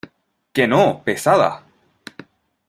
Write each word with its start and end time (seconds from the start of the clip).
¡que 0.51 0.67
no, 0.67 1.03
pesada! 1.03 1.63